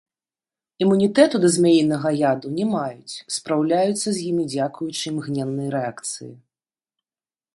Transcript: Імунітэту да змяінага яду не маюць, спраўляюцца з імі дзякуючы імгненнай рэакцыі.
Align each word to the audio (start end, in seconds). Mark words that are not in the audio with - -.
Імунітэту 0.83 1.35
да 1.43 1.49
змяінага 1.55 2.09
яду 2.31 2.47
не 2.57 2.65
маюць, 2.75 3.19
спраўляюцца 3.35 4.05
з 4.11 4.15
імі 4.31 4.43
дзякуючы 4.53 5.03
імгненнай 5.13 5.67
рэакцыі. 5.75 6.31